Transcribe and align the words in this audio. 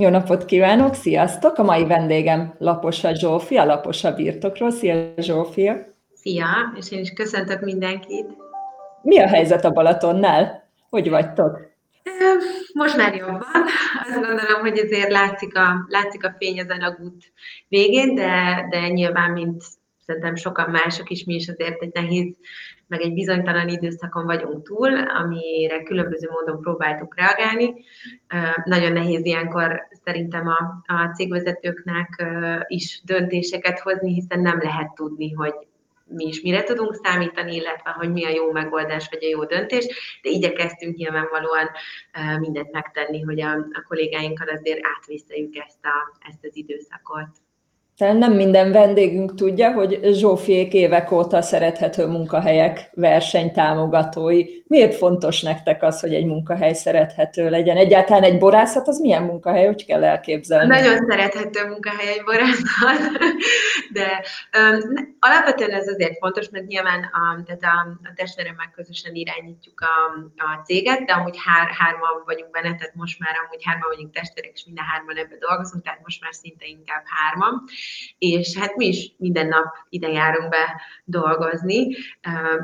Jó 0.00 0.08
napot 0.08 0.44
kívánok, 0.44 0.94
sziasztok! 0.94 1.58
A 1.58 1.62
mai 1.62 1.86
vendégem 1.86 2.54
Laposa 2.58 3.14
Zsófia, 3.14 3.64
Laposa 3.64 4.14
Birtokról. 4.14 4.70
Szia 4.70 5.14
Zsófia! 5.16 5.76
Szia, 6.14 6.46
és 6.76 6.90
én 6.90 6.98
is 6.98 7.12
köszöntök 7.12 7.60
mindenkit! 7.60 8.26
Mi 9.02 9.18
a 9.18 9.26
helyzet 9.28 9.64
a 9.64 9.70
Balatonnál? 9.70 10.68
Hogy 10.90 11.10
vagytok? 11.10 11.60
Most 12.72 12.96
már 12.96 13.14
jobban. 13.14 13.64
Azt 14.04 14.14
gondolom, 14.14 14.60
hogy 14.60 14.78
azért 14.78 15.10
látszik 15.10 15.56
a, 15.56 15.86
látszik 15.88 16.24
a 16.24 16.34
fény 16.38 16.60
az 16.60 16.68
alagút 16.68 17.32
végén, 17.68 18.14
de, 18.14 18.66
de 18.70 18.88
nyilván, 18.88 19.30
mint 19.30 19.64
szerintem 20.10 20.34
sokan 20.34 20.70
mások 20.70 21.10
is, 21.10 21.24
mi 21.24 21.34
is 21.34 21.48
azért 21.48 21.82
egy 21.82 21.92
nehéz, 21.92 22.34
meg 22.86 23.00
egy 23.00 23.12
bizonytalan 23.12 23.68
időszakon 23.68 24.24
vagyunk 24.24 24.62
túl, 24.62 24.96
amire 24.96 25.82
különböző 25.82 26.28
módon 26.30 26.60
próbáltuk 26.60 27.16
reagálni. 27.16 27.74
Nagyon 28.64 28.92
nehéz 28.92 29.24
ilyenkor 29.24 29.88
szerintem 30.04 30.46
a, 30.46 30.92
a 30.92 31.10
cégvezetőknek 31.14 32.24
is 32.66 33.00
döntéseket 33.04 33.78
hozni, 33.78 34.12
hiszen 34.12 34.40
nem 34.40 34.58
lehet 34.62 34.94
tudni, 34.94 35.32
hogy 35.32 35.54
mi 36.04 36.24
is 36.24 36.40
mire 36.40 36.62
tudunk 36.62 36.94
számítani, 36.94 37.54
illetve 37.54 37.90
hogy 37.90 38.12
mi 38.12 38.24
a 38.24 38.28
jó 38.28 38.52
megoldás 38.52 39.08
vagy 39.10 39.24
a 39.24 39.28
jó 39.28 39.44
döntés, 39.44 39.86
de 40.22 40.30
igyekeztünk 40.30 40.96
nyilvánvalóan 40.96 41.70
mindent 42.38 42.72
megtenni, 42.72 43.20
hogy 43.20 43.40
a, 43.40 43.50
a 43.52 43.84
kollégáinkkal 43.88 44.48
azért 44.48 44.80
átvészeljük 44.96 45.56
ezt, 45.56 45.84
a, 45.84 46.18
ezt 46.28 46.44
az 46.44 46.56
időszakot. 46.56 47.28
Talán 48.00 48.16
nem 48.16 48.32
minden 48.32 48.72
vendégünk 48.72 49.34
tudja, 49.34 49.72
hogy 49.72 50.00
Zsófiék 50.12 50.72
évek 50.72 51.10
óta 51.10 51.42
szerethető 51.42 52.06
munkahelyek 52.06 52.90
versenytámogatói. 52.94 54.44
Miért 54.66 54.94
fontos 54.94 55.42
nektek 55.42 55.82
az, 55.82 56.00
hogy 56.00 56.14
egy 56.14 56.24
munkahely 56.24 56.72
szerethető 56.72 57.50
legyen? 57.50 57.76
Egyáltalán 57.76 58.22
egy 58.22 58.38
borászat 58.38 58.88
az 58.88 59.00
milyen 59.00 59.22
munkahely, 59.22 59.66
hogy 59.66 59.86
kell 59.86 60.04
elképzelni? 60.04 60.66
Nagyon 60.66 61.06
szerethető 61.08 61.66
munkahely 61.68 62.08
egy 62.08 62.24
borászat, 62.24 63.18
de 63.96 64.24
um, 64.58 65.16
alapvetően 65.18 65.70
ez 65.70 65.88
azért 65.88 66.18
fontos, 66.18 66.48
mert 66.48 66.66
nyilván 66.66 67.02
a, 67.02 67.42
tehát 67.46 67.62
a, 67.62 68.08
a 68.08 68.12
testvéremmel 68.14 68.70
közösen 68.74 69.14
irányítjuk 69.14 69.80
a, 69.80 69.94
a 70.36 70.62
céget, 70.64 71.04
de 71.04 71.12
amúgy 71.12 71.38
hár, 71.44 71.68
hárman 71.78 72.22
vagyunk 72.24 72.50
benne, 72.50 72.74
tehát 72.74 72.94
most 72.94 73.18
már 73.18 73.34
amúgy 73.44 73.64
hárman 73.64 73.88
vagyunk 73.88 74.12
testvérek, 74.12 74.52
és 74.54 74.64
minden 74.64 74.84
hárman 74.84 75.16
ebbe 75.16 75.36
dolgozunk, 75.38 75.84
tehát 75.84 76.00
most 76.02 76.22
már 76.22 76.34
szinte 76.34 76.66
inkább 76.66 77.02
hárman 77.04 77.64
és 78.18 78.56
hát 78.56 78.76
mi 78.76 78.86
is 78.86 79.14
minden 79.18 79.48
nap 79.48 79.66
ide 79.88 80.08
járunk 80.08 80.48
be 80.48 80.80
dolgozni, 81.04 81.96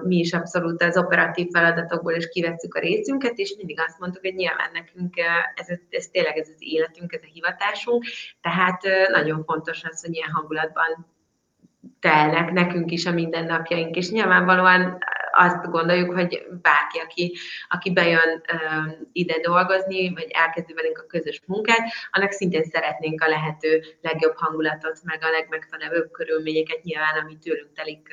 mi 0.03 0.17
is 0.17 0.33
abszolút 0.33 0.83
az 0.83 0.97
operatív 0.97 1.47
feladatokból 1.53 2.13
is 2.13 2.29
kivesszük 2.29 2.75
a 2.75 2.81
részünket, 2.81 3.39
és 3.39 3.55
mindig 3.57 3.81
azt 3.81 3.99
mondtuk, 3.99 4.23
hogy 4.23 4.35
nyilván 4.35 4.71
nekünk 4.73 5.15
ez, 5.55 5.69
ez 5.89 6.07
tényleg 6.07 6.39
ez 6.39 6.49
az 6.49 6.59
életünk, 6.59 7.13
ez 7.13 7.23
a 7.23 7.31
hivatásunk, 7.33 8.05
tehát 8.41 8.83
nagyon 9.11 9.45
fontos 9.45 9.85
az, 9.85 10.01
hogy 10.05 10.15
ilyen 10.15 10.31
hangulatban 10.31 11.15
telnek 12.01 12.53
nekünk 12.53 12.91
is 12.91 13.07
a 13.07 13.13
mindennapjaink, 13.13 13.97
és 13.97 14.11
nyilvánvalóan 14.11 14.99
azt 15.37 15.71
gondoljuk, 15.71 16.13
hogy 16.13 16.47
bárki, 16.63 16.99
aki, 16.99 17.37
aki 17.69 17.93
bejön 17.93 18.43
ide 19.13 19.41
dolgozni, 19.41 20.15
vagy 20.15 20.31
elkezdi 20.31 20.73
velünk 20.73 20.99
a 20.99 21.07
közös 21.07 21.43
munkát, 21.47 21.89
annak 22.11 22.31
szintén 22.31 22.65
szeretnénk 22.65 23.23
a 23.23 23.29
lehető 23.29 23.83
legjobb 24.01 24.37
hangulatot, 24.37 25.01
meg 25.03 25.19
a 25.23 25.31
legmegfelelőbb 25.31 26.11
körülményeket 26.11 26.83
nyilván, 26.83 27.19
ami 27.23 27.37
tőlünk 27.39 27.73
telik 27.73 28.09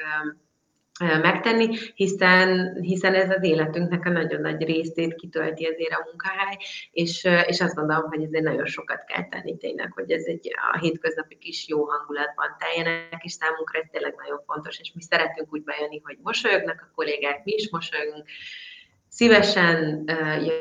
megtenni, 1.21 1.77
hiszen, 1.95 2.77
hiszen 2.81 3.13
ez 3.13 3.29
az 3.29 3.43
életünknek 3.43 4.05
a 4.05 4.09
nagyon 4.09 4.41
nagy 4.41 4.63
részét 4.63 5.15
kitölti 5.15 5.65
azért 5.65 5.91
a 5.91 6.05
munkahely, 6.05 6.57
és, 6.91 7.27
és 7.45 7.61
azt 7.61 7.75
gondolom, 7.75 8.09
hogy 8.09 8.23
ezért 8.23 8.43
nagyon 8.43 8.65
sokat 8.65 9.03
kell 9.03 9.27
tenni 9.27 9.57
tényleg, 9.57 9.91
hogy 9.91 10.11
ez 10.11 10.23
egy 10.25 10.51
a 10.73 10.77
hétköznapi 10.77 11.37
kis 11.37 11.67
jó 11.67 11.83
hangulatban 11.83 12.55
teljenek, 12.59 13.23
és 13.23 13.31
számunkra 13.31 13.79
ez 13.79 13.87
tényleg 13.91 14.15
nagyon 14.17 14.41
fontos, 14.45 14.79
és 14.79 14.91
mi 14.95 15.01
szeretünk 15.01 15.53
úgy 15.53 15.63
bejönni, 15.63 16.01
hogy 16.03 16.17
mosolyognak 16.21 16.79
a 16.81 16.91
kollégák, 16.95 17.43
mi 17.43 17.51
is 17.51 17.69
mosolyogunk, 17.69 18.25
szívesen 19.09 20.03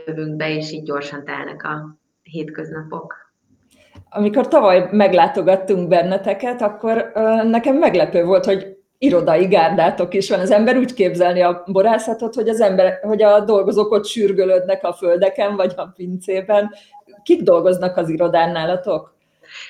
jövünk 0.06 0.36
be, 0.36 0.54
és 0.54 0.72
így 0.72 0.82
gyorsan 0.82 1.24
telnek 1.24 1.64
a 1.64 1.96
hétköznapok. 2.22 3.20
Amikor 4.10 4.48
tavaly 4.48 4.88
meglátogattunk 4.90 5.88
benneteket, 5.88 6.62
akkor 6.62 7.12
nekem 7.42 7.76
meglepő 7.76 8.24
volt, 8.24 8.44
hogy 8.44 8.71
irodai 9.02 9.46
gárdátok 9.46 10.14
is 10.14 10.30
van. 10.30 10.40
Az 10.40 10.50
ember 10.50 10.76
úgy 10.76 10.94
képzelni 10.94 11.40
a 11.40 11.62
borászatot, 11.66 12.34
hogy 12.34 12.48
az 12.48 12.60
ember, 12.60 12.98
hogy 13.02 13.22
a 13.22 13.40
dolgozók 13.40 13.90
ott 13.92 14.06
sürgölődnek 14.06 14.84
a 14.84 14.92
földeken, 14.92 15.56
vagy 15.56 15.72
a 15.76 15.86
pincében. 15.86 16.70
Kik 17.22 17.42
dolgoznak 17.42 17.96
az 17.96 18.08
irodán 18.08 18.50
nálatok? 18.50 19.14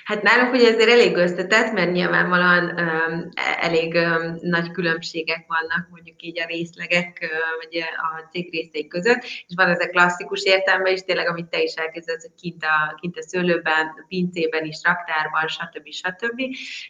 Hát 0.05 0.23
nálunk 0.23 0.53
ugye 0.53 0.69
ezért 0.69 0.91
elég 0.91 1.17
összetett, 1.17 1.73
mert 1.73 1.93
nyilvánvalóan 1.93 2.65
um, 2.65 3.29
elég 3.61 3.95
um, 3.95 4.39
nagy 4.41 4.71
különbségek 4.71 5.45
vannak 5.47 5.89
mondjuk 5.91 6.23
így 6.23 6.41
a 6.41 6.47
részlegek, 6.47 7.19
uh, 7.23 7.29
vagy 7.63 7.79
a 7.79 8.29
cég 8.31 8.53
részei 8.53 8.87
között, 8.87 9.23
és 9.23 9.55
van 9.55 9.69
ez 9.69 9.81
a 9.81 9.89
klasszikus 9.89 10.43
értelme 10.43 10.91
is, 10.91 11.01
tényleg, 11.01 11.29
amit 11.29 11.49
te 11.49 11.63
is 11.63 11.75
elkezdesz, 11.75 12.23
hogy 12.23 12.35
kint 12.41 12.63
a, 12.65 12.95
kint 13.01 13.19
a 13.19 13.23
szőlőben, 13.23 13.87
a 13.87 14.05
pincében 14.09 14.65
is, 14.65 14.81
raktárban, 14.83 15.49
stb. 15.49 15.91
stb. 15.91 16.41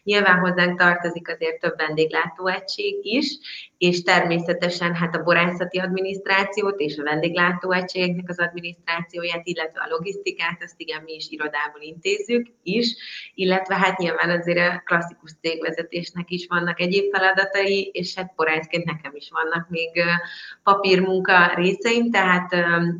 Nyilván 0.03 0.39
hozzánk 0.39 0.79
tartozik 0.79 1.29
azért 1.29 1.61
több 1.61 1.77
vendéglátóegység 1.77 2.95
is, 3.03 3.27
és 3.79 4.03
természetesen 4.03 4.95
hát 4.95 5.15
a 5.15 5.23
borászati 5.23 5.79
adminisztrációt 5.79 6.81
és 6.81 6.97
a 6.97 7.03
vendéglátóegységeknek 7.03 8.29
az 8.29 8.39
adminisztrációját, 8.39 9.47
illetve 9.47 9.81
a 9.81 9.89
logisztikát, 9.89 10.63
azt 10.63 10.81
igen, 10.81 11.03
mi 11.03 11.13
is 11.13 11.27
irodából 11.29 11.81
intézzük 11.81 12.47
is, 12.63 12.81
illetve 13.34 13.75
hát 13.75 13.98
nyilván 13.98 14.31
azért 14.31 14.59
a 14.59 14.82
klasszikus 14.84 15.31
cégvezetésnek 15.41 16.31
is 16.31 16.47
vannak 16.47 16.81
egyéb 16.81 17.15
feladatai, 17.15 17.91
és 17.93 18.15
hát 18.15 18.32
borászként 18.37 18.84
nekem 18.84 19.12
is 19.15 19.31
vannak 19.31 19.69
még 19.69 20.03
papírmunka 20.62 21.54
részeim, 21.54 22.10
tehát 22.10 22.54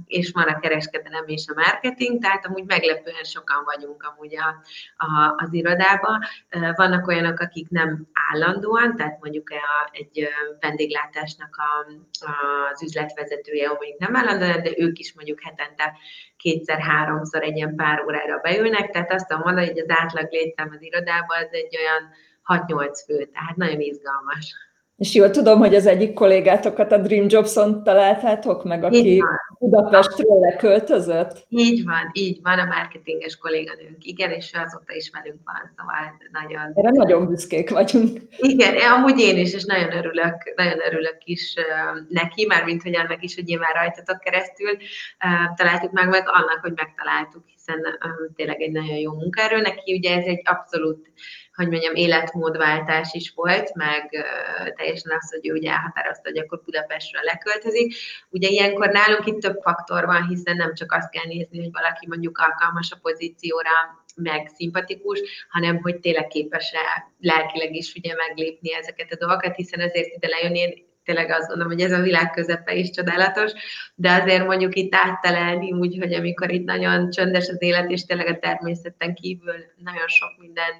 és 0.07 0.31
van 0.31 0.49
a 0.49 0.59
kereskedelem 0.59 1.25
és 1.27 1.45
a 1.49 1.55
marketing, 1.55 2.23
tehát 2.23 2.47
amúgy 2.47 2.65
meglepően 2.65 3.23
sokan 3.23 3.65
vagyunk 3.65 4.03
amúgy 4.03 4.37
a, 4.37 4.63
a, 4.97 5.35
az 5.37 5.53
irodában. 5.53 6.21
Vannak 6.75 7.07
olyanok, 7.07 7.41
akik 7.41 7.69
nem 7.69 8.09
állandóan, 8.31 8.97
tehát 8.97 9.19
mondjuk 9.21 9.49
egy 9.91 10.29
vendéglátásnak 10.61 11.57
a, 11.57 11.87
az 12.73 12.83
üzletvezetője, 12.83 13.69
mondjuk 13.69 13.99
nem 13.99 14.17
állandóan, 14.17 14.63
de 14.63 14.71
ők 14.77 14.99
is 14.99 15.15
mondjuk 15.15 15.43
hetente 15.43 15.93
kétszer-háromszor 16.43 17.43
egy 17.43 17.57
ilyen 17.57 17.77
pár 17.77 18.03
órára 18.05 18.39
beülnek, 18.39 18.91
tehát 18.91 19.13
azt 19.13 19.29
mondom 19.29 19.47
mondani, 19.47 19.67
hogy 19.67 19.79
az 19.79 19.97
átlag 20.01 20.33
létszám 20.33 20.71
az 20.73 20.83
irodában 20.83 21.37
az 21.37 21.49
egy 21.51 21.77
olyan 21.77 22.03
6-8 22.67 23.03
fő, 23.07 23.25
tehát 23.25 23.57
nagyon 23.57 23.81
izgalmas. 23.81 24.55
És 24.97 25.15
jól 25.15 25.31
tudom, 25.31 25.59
hogy 25.59 25.75
az 25.75 25.87
egyik 25.87 26.13
kollégátokat 26.13 26.93
a 26.93 26.99
Dream 26.99 27.27
Jobson 27.29 27.83
találtátok 27.83 28.65
meg, 28.65 28.85
aki 28.85 29.23
Budapestről 29.59 30.39
leköltözött? 30.39 31.47
Így 31.49 31.85
van, 31.85 32.11
így 32.13 32.39
van, 32.43 32.59
a 32.59 32.65
marketinges 32.65 33.37
kolléganőnk, 33.37 33.97
igen, 33.99 34.31
és 34.31 34.53
ő 34.55 34.61
azóta 34.61 34.95
is 34.95 35.11
velünk 35.13 35.41
van, 35.45 35.73
szóval 35.77 36.19
nagyon... 36.33 36.73
Erre 36.75 36.91
nagyon 36.91 37.29
büszkék 37.29 37.71
vagyunk. 37.71 38.21
Igen, 38.37 38.75
amúgy 38.97 39.21
én 39.21 39.39
is, 39.39 39.55
és 39.55 39.65
nagyon 39.65 39.97
örülök, 39.97 40.53
nagyon 40.57 40.79
örülök 40.87 41.19
is 41.25 41.55
neki, 42.09 42.47
mármint 42.47 42.83
hogy 42.83 42.97
annak 42.97 43.23
is, 43.23 43.35
hogy 43.35 43.49
én 43.49 43.59
már 43.59 43.75
rajtatok 43.75 44.19
keresztül 44.19 44.77
találtuk 45.57 45.93
meg, 45.93 46.09
meg 46.09 46.25
annak, 46.27 46.59
hogy 46.61 46.73
megtaláltuk, 46.75 47.45
hiszen 47.65 47.99
tényleg 48.35 48.61
egy 48.61 48.73
nagyon 48.73 48.97
jó 48.97 49.13
munkáról. 49.13 49.61
Neki 49.61 49.95
ugye 49.95 50.17
ez 50.17 50.25
egy 50.25 50.41
abszolút 50.45 51.11
hogy 51.53 51.69
mondjam, 51.69 51.95
életmódváltás 51.95 53.13
is 53.13 53.33
volt, 53.35 53.75
meg 53.75 54.27
teljesen 54.77 55.17
az, 55.19 55.31
hogy 55.31 55.49
ő 55.49 55.53
ugye 55.53 55.71
elhatározta, 55.71 56.29
hogy 56.29 56.39
akkor 56.39 56.63
Budapestről 56.65 57.23
leköltözik. 57.23 57.95
Ugye 58.31 58.49
ilyenkor 58.49 58.89
nálunk 58.89 59.27
itt 59.27 59.41
több 59.41 59.61
faktor 59.61 60.05
van, 60.05 60.27
hiszen 60.29 60.57
nem 60.57 60.75
csak 60.75 60.93
azt 60.93 61.11
kell 61.11 61.25
nézni, 61.25 61.59
hogy 61.59 61.73
valaki 61.73 62.07
mondjuk 62.07 62.39
alkalmas 62.39 62.91
a 62.93 62.99
pozícióra, 63.03 63.71
meg 64.17 64.51
szimpatikus, 64.55 65.47
hanem 65.49 65.77
hogy 65.77 66.01
tényleg 66.01 66.27
képes-e 66.27 67.13
lelkileg 67.19 67.75
is 67.75 67.95
ugye 67.95 68.15
meglépni 68.15 68.75
ezeket 68.75 69.13
a 69.13 69.17
dolgokat, 69.17 69.57
hiszen 69.57 69.81
ezért 69.81 70.15
ide 70.15 70.29
lejönni 70.29 70.91
tényleg 71.05 71.31
azt 71.31 71.49
gondolom, 71.49 71.73
hogy 71.73 71.83
ez 71.83 71.93
a 71.93 72.03
világ 72.03 72.31
közepe 72.31 72.75
is 72.75 72.91
csodálatos, 72.91 73.53
de 73.95 74.13
azért 74.13 74.47
mondjuk 74.47 74.75
itt 74.75 74.95
áttelelni 74.95 75.73
úgy, 75.73 75.99
hogy 75.99 76.13
amikor 76.13 76.51
itt 76.53 76.65
nagyon 76.65 77.11
csöndes 77.11 77.49
az 77.49 77.63
élet, 77.63 77.91
és 77.91 78.05
tényleg 78.05 78.27
a 78.27 78.39
természeten 78.39 79.15
kívül 79.15 79.57
nagyon 79.77 80.07
sok 80.07 80.31
minden 80.39 80.73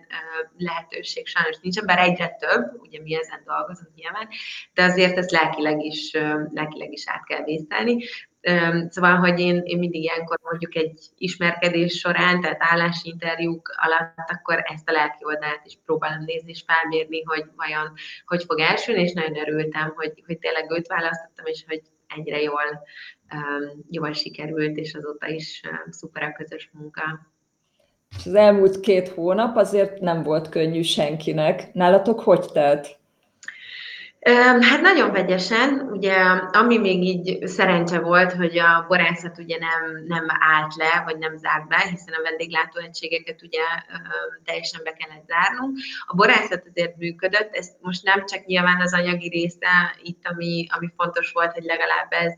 lehetőség 0.57 1.27
sajnos 1.27 1.57
nincs, 1.63 1.83
bár 1.83 1.99
egyre 1.99 2.29
több, 2.29 2.81
ugye 2.81 3.01
mi 3.01 3.15
ezen 3.15 3.43
dolgozunk 3.45 3.95
nyilván, 3.95 4.29
de 4.75 4.83
azért 4.83 5.17
ezt 5.17 5.31
lelkileg 5.31 5.85
is, 5.85 6.11
lelkileg 6.53 6.93
is 6.93 7.09
át 7.09 7.25
kell 7.25 7.43
vészelni. 7.45 8.05
Szóval, 8.89 9.17
hogy 9.17 9.41
én, 9.41 9.61
én 9.65 9.79
mindig 9.79 10.03
ilyenkor 10.03 10.39
mondjuk 10.43 10.75
egy 10.75 11.01
ismerkedés 11.17 11.99
során, 11.99 12.41
tehát 12.41 12.57
állásinterjúk 12.59 13.75
alatt, 13.77 14.31
akkor 14.31 14.63
ezt 14.65 14.89
a 14.89 14.93
lelki 14.93 15.25
oldalát 15.25 15.63
is 15.65 15.79
próbálom 15.85 16.25
nézni 16.25 16.51
és 16.51 16.65
felmérni, 16.67 17.23
hogy 17.23 17.45
vajon 17.57 17.93
hogy 18.27 18.45
fog 18.45 18.59
elsülni, 18.59 19.03
és 19.03 19.13
nagyon 19.13 19.37
örültem, 19.37 19.93
hogy, 19.97 20.23
hogy 20.27 20.39
tényleg 20.39 20.71
őt 20.71 20.87
választottam, 20.87 21.47
és 21.47 21.65
hogy 21.69 21.83
egyre 22.17 22.41
jól, 22.41 22.83
jól 23.91 24.13
sikerült, 24.13 24.77
és 24.77 24.95
azóta 24.95 25.29
is 25.29 25.61
szuper 25.91 26.23
a 26.23 26.33
közös 26.33 26.71
munka. 26.73 27.03
És 28.19 28.27
az 28.27 28.35
elmúlt 28.35 28.81
két 28.81 29.09
hónap 29.09 29.57
azért 29.57 30.01
nem 30.01 30.23
volt 30.23 30.49
könnyű 30.49 30.83
senkinek. 30.83 31.73
Nálatok 31.73 32.21
hogy 32.21 32.47
telt? 32.53 33.01
Hát 34.61 34.81
nagyon 34.81 35.13
vegyesen, 35.13 35.89
ugye 35.91 36.15
ami 36.53 36.79
még 36.79 37.03
így 37.03 37.47
szerencse 37.47 37.99
volt, 38.01 38.33
hogy 38.33 38.59
a 38.59 38.85
borászat 38.89 39.39
ugye 39.39 39.59
nem, 39.59 40.05
nem 40.07 40.27
állt 40.29 40.75
le, 40.75 41.03
vagy 41.05 41.19
nem 41.19 41.37
zárt 41.37 41.69
be, 41.69 41.79
hiszen 41.91 42.15
a 42.15 42.23
vendéglátóegységeket 42.23 43.43
ugye 43.43 43.63
teljesen 44.45 44.81
be 44.85 44.93
kellett 44.93 45.27
zárnunk. 45.27 45.79
A 46.07 46.15
borászat 46.15 46.67
azért 46.71 46.97
működött, 46.97 47.55
ez 47.55 47.69
most 47.81 48.03
nem 48.03 48.25
csak 48.27 48.45
nyilván 48.45 48.81
az 48.81 48.95
anyagi 48.95 49.29
része 49.29 49.97
itt, 50.03 50.27
ami, 50.27 50.67
ami 50.71 50.93
fontos 50.97 51.33
volt, 51.33 51.53
hogy 51.53 51.65
legalább 51.65 52.13
ez 52.13 52.33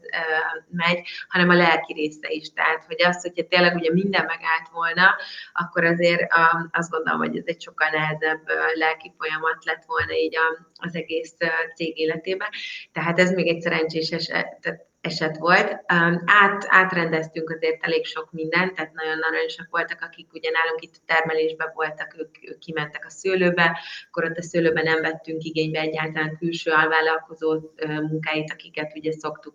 megy, 0.70 1.08
hanem 1.28 1.48
a 1.48 1.54
lelki 1.54 1.92
része 1.92 2.28
is. 2.28 2.52
Tehát, 2.52 2.84
hogy 2.86 3.02
az, 3.02 3.22
hogyha 3.22 3.48
tényleg 3.48 3.74
ugye 3.74 3.92
minden 3.92 4.24
megállt 4.24 4.68
volna, 4.72 5.16
akkor 5.52 5.84
azért 5.84 6.22
azt 6.70 6.90
gondolom, 6.90 7.20
hogy 7.20 7.36
ez 7.36 7.46
egy 7.46 7.62
sokkal 7.62 7.88
nehezebb 7.90 8.42
lelki 8.74 9.14
folyamat 9.18 9.64
lett 9.64 9.84
volna 9.86 10.12
így 10.12 10.36
az 10.76 10.94
egész 10.94 11.34
cég 11.74 11.98
életébe. 11.98 12.52
Tehát 12.92 13.18
ez 13.18 13.30
még 13.30 13.48
egy 13.48 13.60
szerencsés 13.60 14.10
eset, 14.10 14.86
eset 15.04 15.36
volt. 15.36 15.82
Át, 16.24 16.66
átrendeztünk 16.68 17.50
azért 17.50 17.84
elég 17.84 18.04
sok 18.06 18.32
mindent, 18.32 18.74
tehát 18.74 18.92
nagyon 18.92 19.22
aranyosak 19.22 19.66
voltak, 19.70 20.00
akik 20.00 20.32
ugye 20.32 20.50
nálunk 20.50 20.82
itt 20.82 20.94
termelésben 21.06 21.70
voltak, 21.74 22.14
ők, 22.18 22.36
ők 22.50 22.58
kimentek 22.58 23.04
a 23.06 23.10
szőlőbe, 23.10 23.78
akkor 24.08 24.24
ott 24.24 24.36
a 24.36 24.42
szőlőben 24.42 24.84
nem 24.84 25.00
vettünk 25.00 25.42
igénybe 25.42 25.80
egyáltalán 25.80 26.36
külső 26.38 26.70
alvállalkozó 26.70 27.60
munkáit, 27.86 28.52
akiket 28.52 28.92
ugye 28.96 29.12
szoktuk 29.12 29.54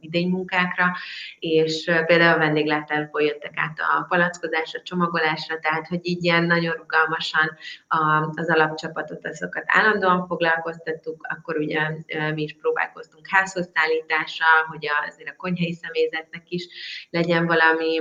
idénymunkákra, 0.00 0.86
és 1.38 1.84
például 2.06 2.34
a 2.34 2.38
vendéglátásból 2.38 3.22
jöttek 3.22 3.52
át 3.56 3.78
a 3.78 4.04
palackozásra, 4.08 4.82
csomagolásra, 4.82 5.58
tehát 5.58 5.86
hogy 5.86 6.00
így 6.02 6.24
ilyen 6.24 6.44
nagyon 6.44 6.74
rugalmasan 6.74 7.56
az 8.34 8.50
alapcsapatot, 8.50 9.26
azokat 9.26 9.64
állandóan 9.66 10.26
foglalkoztattuk, 10.26 11.26
akkor 11.28 11.56
ugye 11.56 11.80
mi 12.34 12.42
is 12.42 12.56
próbálkoztunk 12.60 13.26
házhoz 13.28 13.70
szállítással, 13.74 14.66
hogy 14.94 15.08
azért 15.08 15.28
a 15.28 15.36
konyhai 15.36 15.72
személyzetnek 15.72 16.42
is 16.48 16.66
legyen 17.10 17.46
valami 17.46 18.00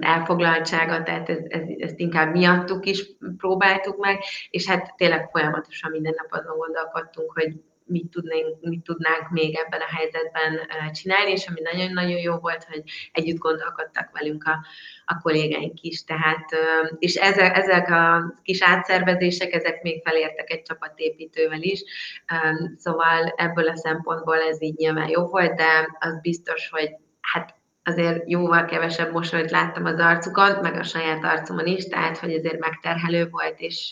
elfoglaltsága, 0.00 1.02
tehát 1.02 1.28
ez, 1.28 1.38
ez, 1.48 1.62
ezt 1.78 1.98
inkább 1.98 2.34
miattuk 2.34 2.86
is 2.86 3.06
próbáltuk 3.36 3.96
meg, 3.96 4.22
és 4.50 4.66
hát 4.66 4.94
tényleg 4.96 5.28
folyamatosan 5.30 5.90
minden 5.90 6.14
nap 6.16 6.40
azon 6.40 6.56
gondolkodtunk, 6.56 7.32
hogy 7.32 7.60
mit 7.88 8.10
tudnánk, 8.10 8.60
mit 8.60 8.82
tudnánk 8.82 9.30
még 9.30 9.56
ebben 9.56 9.80
a 9.80 9.96
helyzetben 9.96 10.60
csinálni, 10.92 11.30
és 11.30 11.46
ami 11.46 11.60
nagyon-nagyon 11.60 12.18
jó 12.18 12.36
volt, 12.36 12.64
hogy 12.64 12.82
együtt 13.12 13.38
gondolkodtak 13.38 14.10
velünk 14.12 14.44
a, 14.44 14.58
a 15.04 15.18
kollégáink 15.18 15.80
is. 15.80 16.04
Tehát, 16.04 16.44
és 16.98 17.14
ezek, 17.14 17.56
ezek 17.56 17.90
a 17.90 18.34
kis 18.42 18.62
átszervezések, 18.62 19.52
ezek 19.52 19.82
még 19.82 20.02
felértek 20.04 20.50
egy 20.50 20.62
csapatépítővel 20.62 21.62
is, 21.62 21.82
szóval 22.76 23.34
ebből 23.36 23.68
a 23.68 23.76
szempontból 23.76 24.40
ez 24.40 24.62
így 24.62 24.76
nyilván 24.76 25.08
jó 25.08 25.26
volt, 25.26 25.54
de 25.54 25.96
az 25.98 26.20
biztos, 26.20 26.68
hogy 26.68 26.90
hát 27.20 27.56
azért 27.84 28.30
jóval 28.30 28.64
kevesebb 28.64 29.12
mosolyt 29.12 29.50
láttam 29.50 29.84
az 29.84 29.98
arcukon, 29.98 30.58
meg 30.62 30.74
a 30.74 30.82
saját 30.82 31.24
arcomon 31.24 31.66
is, 31.66 31.84
tehát 31.84 32.18
hogy 32.18 32.34
azért 32.34 32.58
megterhelő 32.58 33.28
volt, 33.28 33.60
és 33.60 33.90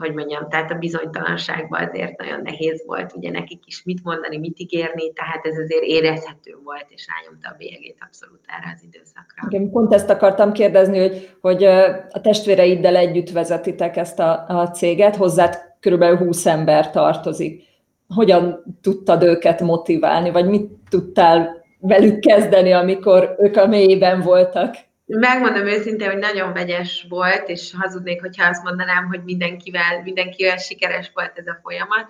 hogy 0.00 0.14
mondjam, 0.14 0.48
tehát 0.48 0.70
a 0.70 0.74
bizonytalanságban 0.74 1.88
azért 1.88 2.18
nagyon 2.18 2.40
nehéz 2.42 2.82
volt 2.86 3.12
ugye 3.16 3.30
nekik 3.30 3.66
is 3.66 3.82
mit 3.82 4.04
mondani, 4.04 4.38
mit 4.38 4.58
ígérni, 4.58 5.12
tehát 5.12 5.46
ez 5.46 5.58
azért 5.58 5.82
érezhető 5.82 6.56
volt, 6.64 6.86
és 6.88 7.06
rányomta 7.14 7.48
a 7.48 7.54
bélyegét 7.58 7.96
abszolút 8.06 8.40
erre 8.46 8.72
az 8.74 8.82
időszakra. 8.82 9.46
Igen, 9.48 9.70
pont 9.70 9.94
ezt 9.94 10.10
akartam 10.10 10.52
kérdezni, 10.52 10.98
hogy, 10.98 11.36
hogy 11.40 11.64
a 12.10 12.20
testvéreiddel 12.20 12.96
együtt 12.96 13.30
vezetitek 13.30 13.96
ezt 13.96 14.18
a, 14.18 14.44
a 14.48 14.70
céget, 14.70 15.16
hozzád 15.16 15.56
körülbelül 15.80 16.16
20 16.16 16.46
ember 16.46 16.90
tartozik. 16.90 17.62
Hogyan 18.08 18.64
tudtad 18.80 19.22
őket 19.22 19.60
motiválni, 19.60 20.30
vagy 20.30 20.46
mit 20.46 20.70
tudtál 20.88 21.64
velük 21.80 22.18
kezdeni, 22.18 22.72
amikor 22.72 23.34
ők 23.38 23.56
a 23.56 23.66
mélyében 23.66 24.20
voltak? 24.20 24.74
Megmondom 25.06 25.66
őszintén, 25.66 26.10
hogy 26.10 26.18
nagyon 26.18 26.52
vegyes 26.52 27.06
volt, 27.08 27.48
és 27.48 27.72
hazudnék, 27.76 28.20
hogyha 28.20 28.48
azt 28.48 28.62
mondanám, 28.62 29.06
hogy 29.06 29.24
mindenkivel, 29.24 30.02
mindenkivel 30.02 30.56
sikeres 30.56 31.10
volt 31.14 31.38
ez 31.38 31.46
a 31.46 31.58
folyamat. 31.62 32.06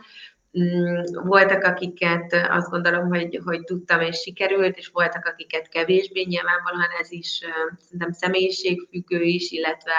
Mm, 0.59 1.03
voltak, 1.25 1.63
akiket 1.63 2.33
azt 2.49 2.71
gondolom, 2.71 3.09
hogy, 3.09 3.41
hogy 3.45 3.65
tudtam 3.65 4.01
és 4.01 4.21
sikerült, 4.21 4.77
és 4.77 4.89
voltak, 4.89 5.25
akiket 5.25 5.69
kevésbé. 5.69 6.23
Nyilvánvalóan 6.23 6.89
ez 7.01 7.13
is 7.13 7.41
szerintem 7.79 8.13
személyiségfüggő 8.13 9.23
is, 9.23 9.51
illetve 9.51 9.95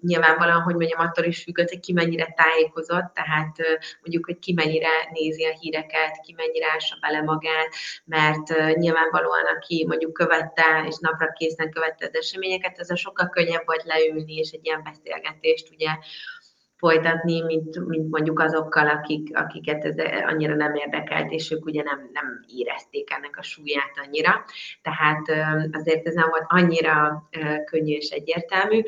nyilvánvalóan, 0.00 0.62
hogy 0.62 0.74
mondjam, 0.74 1.00
attól 1.00 1.24
is 1.24 1.42
függött, 1.42 1.68
hogy 1.68 1.80
ki 1.80 1.92
mennyire 1.92 2.34
tájékozott, 2.36 3.14
tehát 3.14 3.56
mondjuk, 4.00 4.24
hogy 4.26 4.38
ki 4.38 4.52
mennyire 4.52 4.88
nézi 5.12 5.44
a 5.44 5.56
híreket, 5.60 6.20
ki 6.22 6.32
mennyire 6.36 6.66
ássa 6.74 6.96
bele 7.00 7.22
magát, 7.22 7.68
mert 8.04 8.76
nyilvánvalóan, 8.76 9.44
aki 9.56 9.84
mondjuk 9.88 10.12
követte, 10.12 10.84
és 10.88 10.96
napra 10.98 11.32
készen 11.32 11.70
követte 11.70 12.06
az 12.06 12.14
eseményeket, 12.14 12.80
az 12.80 12.90
a 12.90 12.96
sokkal 12.96 13.28
könnyebb 13.28 13.62
volt 13.64 13.84
leülni, 13.84 14.34
és 14.34 14.50
egy 14.50 14.64
ilyen 14.64 14.82
beszélgetést 14.82 15.70
ugye 15.70 15.88
folytatni, 16.78 17.40
mint, 17.40 17.86
mint 17.86 18.10
mondjuk 18.10 18.40
azokkal, 18.40 18.88
akik, 18.88 19.38
akiket 19.38 19.84
ez 19.84 19.94
annyira 20.26 20.54
nem 20.54 20.74
érdekelt, 20.74 21.30
és 21.30 21.50
ők 21.50 21.64
ugye 21.64 21.82
nem, 21.82 22.10
nem 22.12 22.44
érezték 22.46 23.12
ennek 23.12 23.36
a 23.38 23.42
súlyát 23.42 23.92
annyira. 24.06 24.44
Tehát 24.82 25.22
azért 25.72 26.06
ez 26.06 26.14
nem 26.14 26.28
volt 26.28 26.44
annyira 26.46 27.28
könnyű 27.64 27.94
és 27.94 28.08
egyértelmű. 28.10 28.82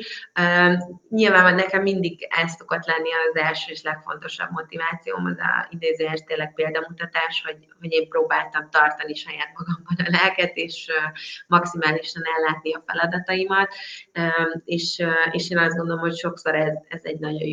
Nyilván 1.09 1.55
nekem 1.55 1.81
mindig 1.81 2.27
ez 2.41 2.51
szokott 2.51 2.85
lenni 2.85 3.09
az 3.29 3.41
első 3.41 3.71
és 3.71 3.83
legfontosabb 3.83 4.49
motivációm, 4.51 5.25
az 5.25 5.37
a 5.37 5.67
idézőes 5.69 6.19
tényleg 6.19 6.53
példamutatás, 6.53 7.43
hogy, 7.45 7.57
hogy 7.79 7.91
én 7.91 8.09
próbáltam 8.09 8.69
tartani 8.69 9.13
saját 9.13 9.51
magamban 9.53 9.95
a 9.97 10.17
lelket, 10.21 10.55
és 10.55 10.91
maximálisan 11.47 12.23
ellátni 12.37 12.73
a 12.73 12.83
feladataimat, 12.85 13.73
és, 14.63 15.03
és 15.31 15.49
én 15.49 15.57
azt 15.57 15.75
gondolom, 15.75 16.01
hogy 16.01 16.15
sokszor 16.15 16.55
ez, 16.55 16.73
ez 16.87 17.01
egy 17.03 17.19
nagyon 17.19 17.47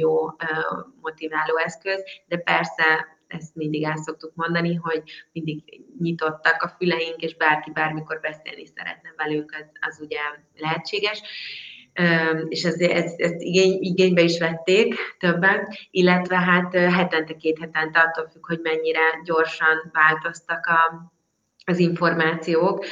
motiváló 1.00 1.56
eszköz, 1.56 2.02
de 2.26 2.36
persze 2.36 3.14
ezt 3.26 3.54
mindig 3.54 3.84
el 3.84 3.96
szoktuk 3.96 4.34
mondani, 4.34 4.74
hogy 4.74 5.02
mindig 5.32 5.82
nyitottak 6.00 6.62
a 6.62 6.68
füleink, 6.68 7.22
és 7.22 7.36
bárki 7.36 7.70
bármikor 7.70 8.20
beszélni 8.20 8.66
szeretne 8.66 9.12
velünk, 9.16 9.54
az, 9.60 9.66
az 9.88 10.00
ugye 10.00 10.20
lehetséges 10.56 11.22
és 12.48 12.64
ezt, 12.64 12.82
ezt, 12.82 13.20
ezt 13.20 13.40
igény, 13.40 13.78
igénybe 13.80 14.22
is 14.22 14.38
vették 14.38 14.94
többen, 15.18 15.68
illetve 15.90 16.36
hát 16.36 16.74
hetente, 16.74 17.36
két 17.36 17.58
hetente 17.58 18.00
attól 18.00 18.28
függ, 18.32 18.46
hogy 18.46 18.60
mennyire 18.62 19.20
gyorsan 19.24 19.90
változtak 19.92 20.66
a, 20.66 21.10
az 21.64 21.78
információk. 21.78 22.84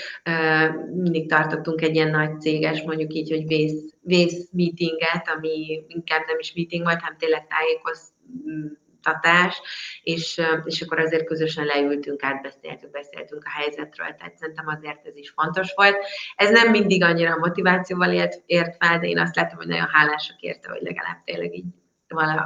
Mindig 0.95 1.29
tartottunk 1.29 1.81
egy 1.81 1.95
ilyen 1.95 2.11
nagy 2.11 2.41
céges, 2.41 2.83
mondjuk 2.83 3.13
így, 3.13 3.31
hogy 3.31 3.47
vész, 3.47 3.94
vész 4.05 4.49
meetinget, 4.53 5.29
ami 5.35 5.85
inkább 5.89 6.23
nem 6.27 6.39
is 6.39 6.55
meeting 6.55 6.85
volt, 6.85 7.01
hanem 7.01 7.17
tényleg 7.19 7.47
tájékoztatás, 7.47 9.61
és, 10.03 10.41
és 10.65 10.83
akkor 10.83 10.99
azért 10.99 11.25
közösen 11.25 11.65
leültünk, 11.65 12.23
átbeszéltünk, 12.23 12.93
beszéltünk 12.93 13.45
a 13.45 13.51
helyzetről, 13.51 14.15
tehát 14.19 14.37
szerintem 14.37 14.67
azért 14.67 15.07
ez 15.07 15.17
is 15.17 15.31
fontos 15.31 15.73
volt. 15.75 15.97
Ez 16.37 16.51
nem 16.51 16.71
mindig 16.71 17.03
annyira 17.03 17.37
motivációval 17.37 18.13
ért, 18.13 18.43
ért 18.47 18.85
fel, 18.85 18.99
de 18.99 19.07
én 19.07 19.19
azt 19.19 19.37
látom, 19.37 19.57
hogy 19.57 19.67
nagyon 19.67 19.89
hálásak 19.89 20.41
érte, 20.41 20.71
hogy 20.71 20.83
legalább 20.83 21.25
tényleg 21.25 21.55
így 21.55 21.65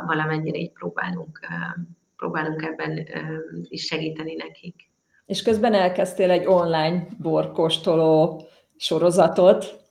valamennyire 0.07 0.59
így 0.59 0.73
próbálunk, 0.73 1.41
próbálunk 2.17 2.63
ebben 2.63 3.09
is 3.63 3.85
segíteni 3.85 4.35
nekik. 4.35 4.91
És 5.27 5.43
közben 5.43 5.75
elkezdtél 5.75 6.31
egy 6.31 6.47
online 6.47 7.07
borkóstoló 7.19 8.47
sorozatot. 8.77 9.88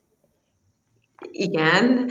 Igen, 1.32 2.10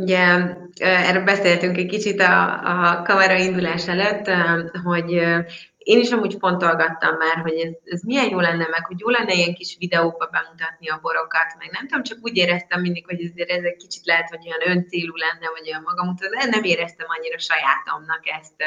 ugye 0.00 0.56
erről 0.78 1.24
beszéltünk 1.24 1.76
egy 1.76 1.86
kicsit 1.86 2.20
a, 2.20 2.60
a 2.64 3.02
kamera 3.02 3.38
indulás 3.38 3.88
előtt, 3.88 4.30
hogy 4.84 5.22
én 5.84 5.98
is 5.98 6.10
amúgy 6.10 6.36
fontolgattam 6.38 7.16
már, 7.16 7.36
hogy 7.36 7.58
ez, 7.66 7.72
ez 7.84 8.02
milyen 8.02 8.30
jó 8.30 8.40
lenne, 8.40 8.66
meg 8.70 8.86
hogy 8.86 9.00
jó 9.00 9.08
lenne 9.08 9.32
ilyen 9.34 9.54
kis 9.54 9.76
videókba 9.78 10.26
bemutatni 10.26 10.88
a 10.88 10.98
borokat, 11.02 11.50
meg 11.58 11.70
nem 11.70 11.86
tudom, 11.86 12.02
csak 12.02 12.18
úgy 12.22 12.36
éreztem 12.36 12.80
mindig, 12.80 13.04
hogy 13.06 13.20
ezért 13.24 13.50
ez 13.50 13.62
egy 13.62 13.76
kicsit 13.76 14.04
lehet, 14.04 14.28
hogy 14.28 14.46
olyan 14.46 14.76
öncélú 14.76 15.14
lenne, 15.16 15.48
vagy 15.54 15.68
olyan 15.68 15.82
magamutató, 15.82 16.30
de 16.34 16.44
nem 16.44 16.62
éreztem 16.62 17.06
annyira 17.08 17.38
sajátomnak 17.38 18.22
ezt, 18.38 18.58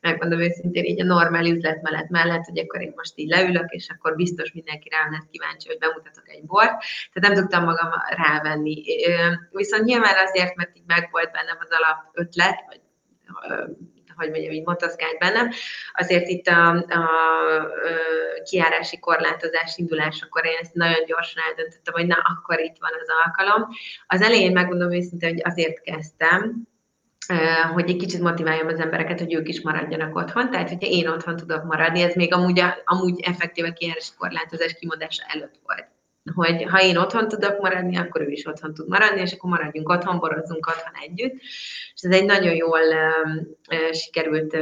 megmondom 0.00 0.40
őszintén, 0.40 0.84
így 0.84 1.00
a 1.00 1.04
normál 1.04 1.46
üzletmenet 1.46 2.08
mellett, 2.08 2.44
hogy 2.44 2.58
akkor 2.58 2.80
én 2.80 2.92
most 2.96 3.12
így 3.14 3.28
leülök, 3.28 3.70
és 3.70 3.88
akkor 3.88 4.14
biztos 4.14 4.52
mindenki 4.52 4.88
rám 4.88 5.12
lesz 5.12 5.28
kíváncsi, 5.30 5.68
hogy 5.68 5.78
bemutatok 5.78 6.28
egy 6.28 6.44
bort, 6.44 6.76
tehát 7.12 7.28
nem 7.28 7.34
tudtam 7.34 7.64
magam 7.64 7.90
rávenni. 8.08 8.82
Viszont 9.50 9.84
nyilván 9.84 10.26
azért, 10.26 10.54
mert 10.56 10.76
így 10.76 10.86
megvolt 10.86 11.32
bennem 11.32 11.58
az 11.60 11.70
alap 11.70 11.98
ötlet, 12.12 12.58
vagy 12.68 12.80
hogy 14.16 14.30
mondjam, 14.30 14.52
így 14.52 14.66
motoszkált 14.66 15.18
bennem. 15.18 15.50
Azért 15.92 16.28
itt 16.28 16.46
a, 16.46 16.70
a, 16.70 16.98
a 16.98 18.42
kiárási 18.44 18.98
korlátozás 18.98 19.76
indulásakor 19.76 20.46
én 20.46 20.56
ezt 20.60 20.74
nagyon 20.74 21.04
gyorsan 21.06 21.42
eldöntöttem, 21.48 21.94
hogy 21.94 22.06
na, 22.06 22.16
akkor 22.24 22.60
itt 22.60 22.76
van 22.78 22.90
az 23.00 23.08
alkalom. 23.24 23.68
Az 24.06 24.22
elején 24.22 24.52
megmondom 24.52 24.92
őszintén, 24.92 25.28
hogy 25.28 25.42
azért 25.44 25.80
kezdtem, 25.80 26.68
hogy 27.72 27.90
egy 27.90 27.96
kicsit 27.96 28.20
motiváljam 28.20 28.66
az 28.66 28.80
embereket, 28.80 29.18
hogy 29.18 29.34
ők 29.34 29.48
is 29.48 29.60
maradjanak 29.60 30.16
otthon. 30.16 30.50
Tehát, 30.50 30.68
hogyha 30.68 30.86
én 30.86 31.08
otthon 31.08 31.36
tudok 31.36 31.64
maradni, 31.64 32.00
ez 32.00 32.14
még 32.14 32.34
amúgy, 32.34 32.62
amúgy 32.84 33.20
effektíve 33.20 33.72
kiárási 33.72 34.10
korlátozás 34.18 34.74
kimondása 34.74 35.22
előtt 35.26 35.60
volt 35.64 35.95
hogy 36.34 36.62
ha 36.62 36.82
én 36.82 36.96
otthon 36.96 37.28
tudok 37.28 37.60
maradni, 37.60 37.96
akkor 37.96 38.20
ő 38.20 38.28
is 38.30 38.46
otthon 38.46 38.74
tud 38.74 38.88
maradni, 38.88 39.20
és 39.20 39.32
akkor 39.32 39.50
maradjunk 39.50 39.88
otthon, 39.88 40.18
borozzunk 40.18 40.66
otthon 40.66 40.92
együtt. 41.02 41.34
És 41.94 42.02
ez 42.02 42.10
egy 42.10 42.24
nagyon 42.24 42.54
jól 42.54 42.80
sikerült 43.92 44.56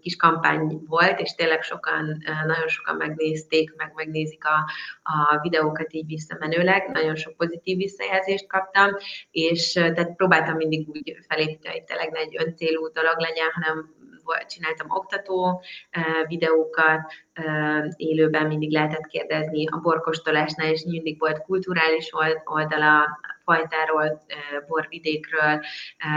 kis 0.00 0.16
kampány 0.16 0.82
volt, 0.86 1.20
és 1.20 1.34
tényleg 1.34 1.62
sokan, 1.62 2.22
nagyon 2.46 2.68
sokan 2.68 2.96
megnézték, 2.96 3.74
meg 3.76 3.92
megnézik 3.94 4.44
a, 4.44 4.70
a 5.02 5.40
videókat 5.42 5.92
így 5.92 6.06
visszamenőleg. 6.06 6.90
Nagyon 6.92 7.16
sok 7.16 7.36
pozitív 7.36 7.76
visszajelzést 7.76 8.46
kaptam, 8.46 8.90
és 9.30 9.72
tehát 9.72 10.16
próbáltam 10.16 10.56
mindig 10.56 10.88
úgy 10.88 11.16
felépíteni, 11.28 11.74
hogy 11.74 11.84
tényleg 11.84 12.10
ne 12.10 12.18
egy 12.18 12.36
öncélú 12.38 12.92
dolog 12.92 13.18
legyen, 13.18 13.50
hanem 13.52 13.98
csináltam 14.46 14.86
oktató 14.90 15.62
videókat, 16.26 17.12
élőben 17.96 18.46
mindig 18.46 18.72
lehetett 18.72 19.06
kérdezni 19.06 19.66
a 19.66 19.76
borkostolásnál, 19.76 20.72
és 20.72 20.82
mindig 20.82 21.18
volt 21.18 21.42
kulturális 21.42 22.10
oldala, 22.44 23.18
fajtáról, 23.44 24.22
borvidékről, 24.66 25.60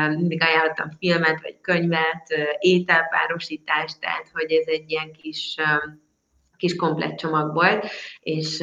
mindig 0.09 0.41
ajánlottam 0.41 0.89
filmet, 0.99 1.41
vagy 1.41 1.57
könyvet, 1.61 2.27
ételpárosítást, 2.59 3.99
tehát 3.99 4.29
hogy 4.33 4.51
ez 4.51 4.67
egy 4.67 4.91
ilyen 4.91 5.11
kis 5.11 5.55
kis 6.63 6.75
komplett 6.75 7.15
csomag 7.15 7.53
volt, 7.53 7.85
és 8.19 8.59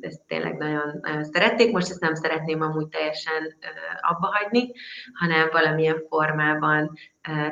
ezt 0.00 0.20
tényleg 0.26 0.56
nagyon, 0.56 0.98
nagyon 1.00 1.24
szerették. 1.24 1.72
Most 1.72 1.90
ezt 1.90 2.00
nem 2.00 2.14
szeretném 2.14 2.60
amúgy 2.60 2.88
teljesen 2.88 3.56
abba 4.00 4.26
hagyni, 4.32 4.70
hanem 5.12 5.48
valamilyen 5.52 6.02
formában 6.08 6.92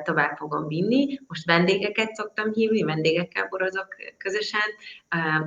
tovább 0.02 0.36
fogom 0.36 0.66
vinni. 0.66 1.18
Most 1.26 1.46
vendégeket 1.46 2.14
szoktam 2.14 2.52
hívni, 2.52 2.82
vendégekkel 2.82 3.46
borozok 3.48 3.86
közösen, 4.18 4.68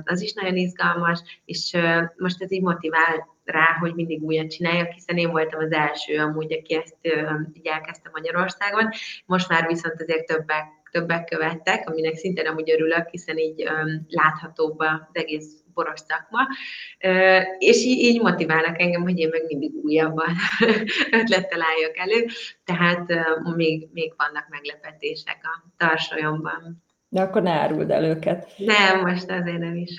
az 0.04 0.22
is 0.22 0.32
nagyon 0.32 0.56
izgalmas, 0.56 1.42
és 1.44 1.76
most 2.16 2.42
ez 2.42 2.52
így 2.52 2.62
motivál 2.62 3.36
rá, 3.44 3.76
hogy 3.80 3.94
mindig 3.94 4.22
újat 4.22 4.50
csináljak, 4.50 4.90
hiszen 4.90 5.16
én 5.16 5.30
voltam 5.30 5.60
az 5.60 5.72
első 5.72 6.18
amúgy, 6.18 6.52
aki 6.52 6.74
ezt 6.74 6.96
így 7.52 7.66
elkezdte 7.66 8.10
Magyarországon. 8.12 8.88
Most 9.26 9.48
már 9.48 9.66
viszont 9.66 10.00
azért 10.00 10.26
többek 10.26 10.64
többek 10.90 11.24
követtek, 11.24 11.88
aminek 11.88 12.14
szintén 12.14 12.46
amúgy 12.46 12.70
örülök, 12.70 13.08
hiszen 13.08 13.38
így 13.38 13.68
láthatóbb 14.08 14.78
az 14.78 15.08
egész 15.12 15.62
boros 15.74 16.00
szakma, 16.00 16.40
és 17.58 17.84
így, 17.84 18.20
motiválnak 18.20 18.80
engem, 18.80 19.02
hogy 19.02 19.18
én 19.18 19.28
meg 19.28 19.44
mindig 19.46 19.72
újabban 19.82 20.34
ötlettel 21.20 21.62
álljak 21.62 21.96
elő, 21.98 22.26
tehát 22.64 23.06
még, 23.56 23.88
még 23.92 24.14
vannak 24.16 24.46
meglepetések 24.48 25.38
a 25.42 25.72
tarsolyomban. 25.76 26.82
De 27.10 27.20
akkor 27.20 27.42
ne 27.42 27.50
áruld 27.50 27.90
el 27.90 28.04
őket. 28.04 28.52
Nem, 28.56 29.00
most 29.00 29.30
azért 29.30 29.58
nem 29.58 29.76
is. 29.76 29.96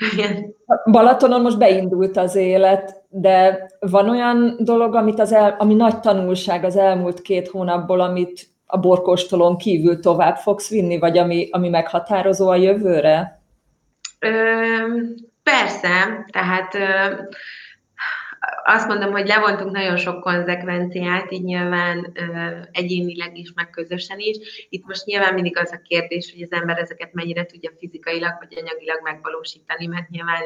Balatonon 0.91 1.41
most 1.41 1.58
beindult 1.58 2.17
az 2.17 2.36
élet, 2.36 3.03
de 3.10 3.67
van 3.79 4.10
olyan 4.10 4.58
dolog, 4.60 4.96
amit 4.96 5.19
az 5.19 5.34
el, 5.34 5.55
ami 5.60 5.74
nagy 5.74 6.00
tanulság 6.00 6.63
az 6.63 6.75
elmúlt 6.75 7.22
két 7.22 7.48
hónapból, 7.48 8.00
amit 8.00 8.49
a 8.71 8.77
borkóstolón 8.77 9.57
kívül 9.57 9.99
tovább 9.99 10.35
fogsz 10.35 10.69
vinni, 10.69 10.99
vagy 10.99 11.17
ami, 11.17 11.47
ami 11.51 11.69
meghatározó 11.69 12.49
a 12.49 12.55
jövőre? 12.55 13.41
Ö, 14.19 14.29
persze, 15.43 16.25
tehát 16.31 16.75
ö, 16.75 17.21
azt 18.63 18.88
mondom, 18.88 19.11
hogy 19.11 19.27
levontunk 19.27 19.71
nagyon 19.71 19.97
sok 19.97 20.21
konzekvenciát, 20.21 21.31
így 21.31 21.43
nyilván 21.43 22.11
ö, 22.13 22.57
egyénileg 22.71 23.38
is, 23.38 23.53
meg 23.55 23.69
közösen 23.69 24.19
is. 24.19 24.67
Itt 24.69 24.85
most 24.85 25.05
nyilván 25.05 25.33
mindig 25.33 25.57
az 25.57 25.71
a 25.71 25.81
kérdés, 25.88 26.31
hogy 26.33 26.41
az 26.41 26.51
ember 26.51 26.77
ezeket 26.77 27.13
mennyire 27.13 27.45
tudja 27.45 27.71
fizikailag 27.79 28.35
vagy 28.39 28.57
anyagilag 28.61 28.99
megvalósítani, 29.03 29.85
mert 29.85 30.09
nyilván 30.09 30.43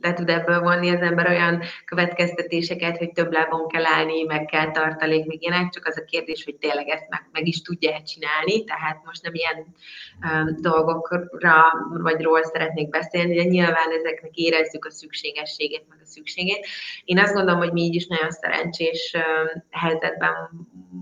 le 0.00 0.12
tud 0.12 0.28
ebből 0.28 0.60
vonni 0.60 0.90
az 0.90 1.00
ember 1.00 1.28
olyan 1.28 1.62
következtetéseket, 1.84 2.96
hogy 2.96 3.12
több 3.12 3.32
lábon 3.32 3.68
kell 3.68 3.84
állni, 3.86 4.22
meg 4.22 4.44
kell 4.44 4.70
tartalék, 4.70 5.26
még 5.26 5.42
ilyenek, 5.42 5.72
csak 5.72 5.86
az 5.86 5.98
a 5.98 6.04
kérdés, 6.04 6.44
hogy 6.44 6.56
tényleg 6.56 6.88
ezt 6.88 7.08
meg, 7.08 7.28
meg 7.32 7.46
is 7.46 7.62
tudja 7.62 8.02
csinálni, 8.02 8.64
tehát 8.64 9.04
most 9.04 9.22
nem 9.22 9.34
ilyen 9.34 9.66
um, 10.22 10.56
dolgokra 10.60 11.64
vagy 11.90 12.22
ról 12.22 12.42
szeretnék 12.42 12.88
beszélni, 12.88 13.36
de 13.36 13.42
nyilván 13.42 13.90
ezeknek 13.98 14.34
érezzük 14.34 14.84
a 14.84 14.90
szükségességét, 14.90 15.84
meg 15.88 15.98
a 16.02 16.06
szükségét. 16.06 16.66
Én 17.04 17.18
azt 17.18 17.34
gondolom, 17.34 17.60
hogy 17.60 17.72
mi 17.72 17.82
így 17.82 17.94
is 17.94 18.06
nagyon 18.06 18.30
szerencsés 18.30 19.14
um, 19.14 19.64
helyzetben 19.70 20.34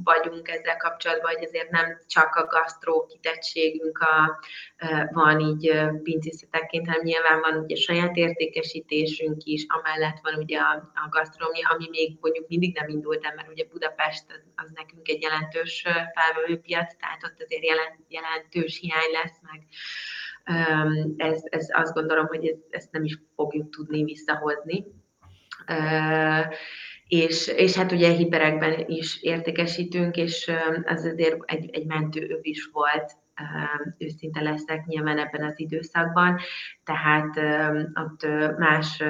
vagyunk 0.05 0.49
ezzel 0.49 0.77
kapcsolatban, 0.77 1.33
hogy 1.35 1.45
ezért 1.45 1.71
nem 1.71 1.99
csak 2.07 2.35
a 2.35 2.47
gasztró 2.47 3.07
kitettségünk 3.07 3.99
a, 3.99 4.41
uh, 4.83 5.13
van 5.13 5.41
így 5.41 5.71
uh, 5.71 6.03
pincészetekként, 6.03 6.87
hanem 6.87 7.03
nyilván 7.03 7.41
van 7.41 7.63
ugye 7.63 7.77
saját 7.77 8.17
értékesítés, 8.17 8.76
készítésünk 8.77 9.43
is, 9.45 9.67
amellett 9.69 10.19
van 10.23 10.35
ugye 10.35 10.59
a, 10.59 10.73
a 10.95 11.09
gasztronómia, 11.11 11.69
ami 11.69 11.89
még 11.91 12.17
mondjuk 12.21 12.49
mindig 12.49 12.75
nem 12.75 12.89
indult 12.89 13.25
el, 13.25 13.35
mert 13.35 13.49
ugye 13.51 13.65
Budapest 13.71 14.25
az, 14.29 14.43
az 14.55 14.71
nekünk 14.75 15.09
egy 15.09 15.23
jelentős 15.23 15.85
felvevőpiac, 16.15 16.97
tehát 16.97 17.23
ott 17.25 17.43
azért 17.43 17.65
jelent, 17.65 17.97
jelentős 18.09 18.79
hiány 18.79 19.13
lesz, 19.13 19.39
meg 19.43 19.63
ez, 21.17 21.43
ez 21.45 21.67
azt 21.73 21.95
gondolom, 21.95 22.27
hogy 22.27 22.47
ez, 22.47 22.59
ezt 22.71 22.93
nem 22.93 23.05
is 23.05 23.19
fogjuk 23.35 23.71
tudni 23.71 24.05
visszahozni. 24.05 24.85
És, 27.09 27.47
és 27.47 27.75
hát 27.75 27.93
ugye 27.93 28.11
hiperekben 28.11 28.85
is 28.87 29.23
értékesítünk, 29.23 30.17
és 30.17 30.51
ez 30.85 31.05
azért 31.05 31.37
egy, 31.45 31.71
egy 31.73 31.87
mentőöv 31.87 32.39
is 32.43 32.69
volt 32.73 33.17
őszinte 33.99 34.41
leszek 34.41 34.85
nyilván 34.85 35.19
ebben 35.19 35.45
az 35.45 35.61
időszakban, 35.61 36.39
tehát 36.85 37.37
ott 37.95 38.27
más 38.59 39.03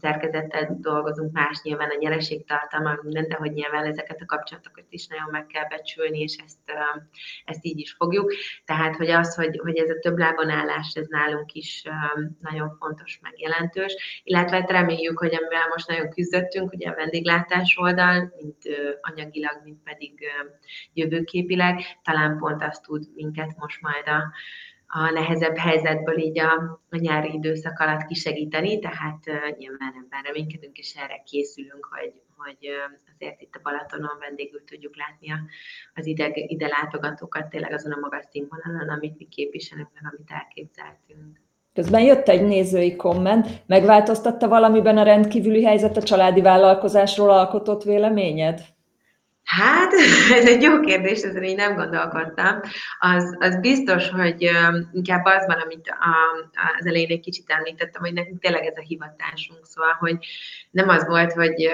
szerkezettel 0.00 0.76
dolgozunk, 0.80 1.32
más 1.32 1.60
nyilván 1.62 1.90
a 1.90 1.98
nyereségtartalma, 1.98 2.98
minden, 3.02 3.28
de 3.28 3.34
hogy 3.34 3.52
nyilván 3.52 3.84
ezeket 3.84 4.20
a 4.20 4.26
kapcsolatokat 4.26 4.84
is 4.88 5.06
nagyon 5.06 5.28
meg 5.30 5.46
kell 5.46 5.68
becsülni, 5.68 6.20
és 6.20 6.36
ezt, 6.44 6.72
ezt 7.44 7.64
így 7.64 7.78
is 7.78 7.92
fogjuk. 7.92 8.32
Tehát, 8.64 8.96
hogy 8.96 9.10
az, 9.10 9.34
hogy, 9.34 9.58
hogy 9.62 9.76
ez 9.76 9.90
a 9.90 9.98
több 10.00 10.18
lábon 10.18 10.50
állás, 10.50 10.94
ez 10.94 11.06
nálunk 11.08 11.52
is 11.52 11.82
nagyon 12.40 12.76
fontos, 12.78 13.18
meg 13.22 13.40
jelentős, 13.40 14.22
illetve 14.24 14.56
hát 14.56 14.70
reméljük, 14.70 15.18
hogy 15.18 15.34
amivel 15.34 15.68
most 15.68 15.88
nagyon 15.88 16.10
küzdöttünk, 16.10 16.72
ugye 16.72 16.88
a 16.88 16.94
vendéglátás 16.94 17.76
oldal, 17.80 18.32
mint 18.36 18.56
anyagilag, 19.00 19.60
mint 19.64 19.82
pedig 19.82 20.30
jövőképileg, 20.92 21.80
talán 22.02 22.38
pont 22.38 22.62
azt 22.62 22.82
tud 22.82 23.06
minket 23.14 23.60
most 23.62 23.80
majd 23.80 24.06
a, 24.06 24.20
a 24.98 25.10
nehezebb 25.10 25.56
helyzetből 25.56 26.18
így 26.18 26.38
a, 26.38 26.52
a 26.90 26.96
nyári 26.96 27.32
időszak 27.32 27.78
alatt 27.78 28.06
kisegíteni, 28.06 28.78
tehát 28.78 29.22
uh, 29.26 29.56
nyilván 29.58 29.94
ebben 30.02 30.22
reménykedünk, 30.22 30.76
és 30.78 30.94
erre 30.94 31.22
készülünk, 31.26 31.84
hogy, 31.90 32.12
hogy 32.36 32.70
azért 33.14 33.40
itt 33.40 33.54
a 33.54 33.60
Balatonon 33.62 34.16
vendégül 34.20 34.64
tudjuk 34.64 34.96
látni 34.96 35.32
a, 35.32 35.38
az 35.94 36.06
ide, 36.06 36.30
ide 36.34 36.66
látogatókat 36.66 37.48
tényleg 37.48 37.72
azon 37.72 37.92
a 37.92 38.00
magas 38.00 38.24
színvonalon, 38.30 38.88
amit 38.88 39.18
mi 39.18 39.24
képviselünk, 39.24 39.88
meg 39.94 40.12
amit 40.12 40.30
elképzeltünk. 40.30 41.40
Közben 41.72 42.02
jött 42.02 42.28
egy 42.28 42.44
nézői 42.44 42.96
komment, 42.96 43.46
megváltoztatta 43.66 44.48
valamiben 44.48 44.98
a 44.98 45.02
rendkívüli 45.02 45.64
helyzet 45.64 45.96
a 45.96 46.02
családi 46.02 46.40
vállalkozásról 46.40 47.30
alkotott 47.30 47.82
véleményed? 47.82 48.60
Hát, 49.44 49.92
ez 50.38 50.46
egy 50.46 50.62
jó 50.62 50.80
kérdés, 50.80 51.22
ezen 51.22 51.42
én 51.42 51.54
nem 51.54 51.74
gondolkodtam. 51.74 52.60
Az, 52.98 53.36
az 53.38 53.60
biztos, 53.60 54.08
hogy 54.08 54.50
inkább 54.92 55.24
az 55.24 55.46
van, 55.46 55.58
amit 55.58 55.94
az 56.78 56.86
elején 56.86 57.10
egy 57.10 57.20
kicsit 57.20 57.50
említettem, 57.50 58.02
hogy 58.02 58.12
nekünk 58.12 58.40
tényleg 58.40 58.64
ez 58.64 58.76
a 58.76 58.86
hivatásunk, 58.86 59.66
szóval, 59.66 59.92
hogy 59.92 60.16
nem 60.70 60.88
az 60.88 61.06
volt, 61.06 61.32
hogy 61.32 61.68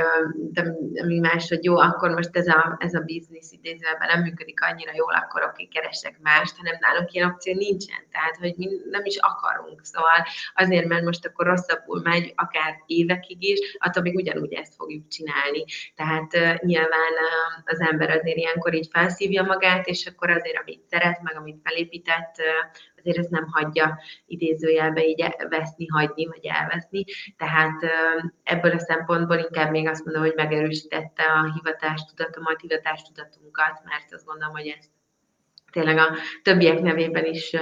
de, 0.52 0.74
mi 1.06 1.18
más, 1.18 1.48
hogy 1.48 1.64
jó, 1.64 1.76
akkor 1.76 2.10
most 2.10 2.36
ez 2.36 2.46
a, 2.46 2.76
ez 2.78 2.94
a 2.94 3.00
biznisz 3.00 3.52
idézőben 3.52 4.08
nem 4.12 4.22
működik 4.22 4.60
annyira 4.62 4.92
jól, 4.94 5.12
akkor 5.14 5.42
oké, 5.42 5.64
keresek 5.64 6.18
mást, 6.22 6.56
hanem 6.56 6.76
nálunk 6.80 7.12
ilyen 7.12 7.30
opció 7.30 7.54
nincsen, 7.54 8.02
tehát, 8.12 8.36
hogy 8.36 8.54
mi 8.56 8.66
nem 8.90 9.04
is 9.04 9.16
akarunk, 9.16 9.80
szóval 9.84 10.26
azért, 10.54 10.86
mert 10.86 11.04
most 11.04 11.26
akkor 11.26 11.46
rosszabbul 11.46 12.00
megy, 12.02 12.32
akár 12.36 12.74
évekig 12.86 13.42
is, 13.42 13.76
attól 13.78 14.02
még 14.02 14.14
ugyanúgy 14.14 14.52
ezt 14.52 14.74
fogjuk 14.74 15.08
csinálni. 15.08 15.64
Tehát 15.94 16.60
nyilván 16.62 17.14
az 17.64 17.80
ember 17.80 18.10
azért 18.10 18.36
ilyenkor 18.36 18.74
így 18.74 18.88
felszívja 18.92 19.42
magát, 19.42 19.86
és 19.86 20.06
akkor 20.06 20.30
azért, 20.30 20.60
amit 20.62 20.86
szeret, 20.88 21.22
meg 21.22 21.36
amit 21.36 21.60
felépített, 21.64 22.34
azért 22.96 23.18
ez 23.18 23.26
nem 23.26 23.46
hagyja 23.50 23.98
idézőjelbe 24.26 25.04
így 25.04 25.24
veszni, 25.48 25.86
hagyni, 25.86 26.26
vagy 26.26 26.46
elveszni. 26.46 27.04
Tehát 27.36 27.80
ebből 28.42 28.72
a 28.72 28.78
szempontból 28.78 29.36
inkább 29.36 29.70
még 29.70 29.88
azt 29.88 30.04
mondom, 30.04 30.22
hogy 30.22 30.34
megerősítette 30.36 31.22
a 31.22 31.52
hivatástudatomat, 31.54 32.60
hivatástudatunkat, 32.60 33.80
mert 33.84 34.12
azt 34.12 34.24
gondolom, 34.24 34.54
hogy 34.54 34.66
ezt 34.78 34.90
tényleg 35.72 35.98
a 35.98 36.16
többiek 36.42 36.80
nevében 36.80 37.24
is 37.24 37.56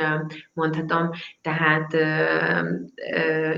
mondhatom, 0.53 1.11
tehát 1.43 1.93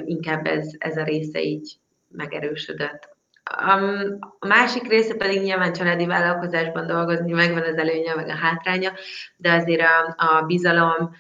inkább 0.05 0.47
ez, 0.47 0.69
ez 0.79 0.97
a 0.97 1.05
része 1.05 1.43
így 1.43 1.77
megerősödött. 2.09 3.17
A 3.61 4.47
másik 4.47 4.89
része 4.89 5.15
pedig 5.15 5.43
nyilván 5.43 5.73
családi 5.73 6.07
vállalkozásban 6.07 6.87
dolgozni, 6.87 7.33
megvan 7.33 7.63
az 7.63 7.77
előnye, 7.77 8.15
meg 8.15 8.29
a 8.29 8.37
hátránya, 8.37 8.93
de 9.37 9.53
azért 9.53 9.81
a, 9.81 10.15
a 10.17 10.43
bizalom, 10.43 11.11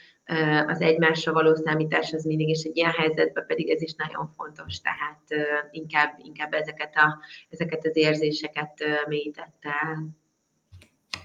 az 0.67 0.81
egymásra 0.81 1.33
való 1.33 1.55
számítás 1.55 2.13
az 2.13 2.25
mindig, 2.25 2.49
és 2.49 2.63
egy 2.63 2.77
ilyen 2.77 2.91
helyzetben 2.91 3.47
pedig 3.47 3.71
ez 3.71 3.83
is 3.83 3.95
nagyon 3.95 4.33
fontos, 4.37 4.81
tehát 4.81 5.49
inkább, 5.71 6.15
inkább 6.23 6.53
ezeket, 6.53 6.97
a, 6.97 7.19
ezeket 7.49 7.87
az 7.87 7.97
érzéseket 7.97 8.85
mélyítette. 9.07 9.99